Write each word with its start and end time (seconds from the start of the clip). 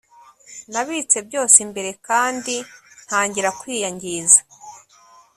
nabitse 0.71 1.17
byose 1.27 1.57
imbere 1.65 1.91
kandi 2.07 2.55
ntangira 3.05 3.49
kwiyangiza 3.59 4.39